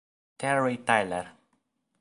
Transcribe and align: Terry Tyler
Terry 0.39 0.81
Tyler 0.81 1.29